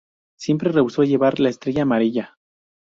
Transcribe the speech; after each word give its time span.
Siempre 0.35 0.71
rehusó 0.71 1.03
llevar 1.03 1.39
la 1.39 1.49
estrella 1.49 1.83
amarilla. 1.83 2.39